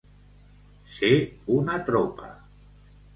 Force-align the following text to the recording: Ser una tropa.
Ser 0.93 1.11
una 1.57 1.75
tropa. 1.91 2.31